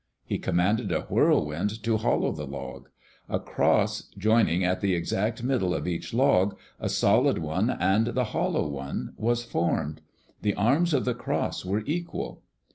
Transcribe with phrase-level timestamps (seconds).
[0.25, 2.89] He commanded a whirlwind to hollow the log.
[3.29, 8.23] A cross, joining at the exact middle of each log, a solid one and the
[8.33, 10.01] hollow one, was formed.
[10.41, 12.41] The arms of the cross were equal.